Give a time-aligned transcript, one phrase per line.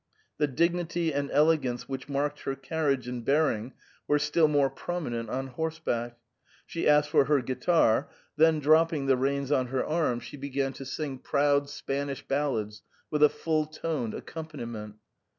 [0.39, 3.73] The dig nity and elegance which marked her carriage and bear ing
[4.07, 6.17] were still more prominent on horseback.
[6.65, 10.37] She asked for her guitar, then dropping the reins on her arm, she 46 THE
[10.37, 10.41] PERM ATA.
[10.41, 14.95] began to sing proud Spanish ballads with a full toned accompaniment.